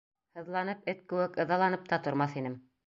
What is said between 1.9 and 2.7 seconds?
та тормаҫ инем.